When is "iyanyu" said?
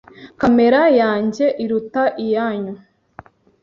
2.23-2.73